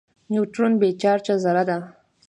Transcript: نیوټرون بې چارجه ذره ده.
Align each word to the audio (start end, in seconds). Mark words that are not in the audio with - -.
نیوټرون 0.31 0.73
بې 0.79 0.89
چارجه 1.01 1.35
ذره 1.43 1.63
ده. 1.69 1.77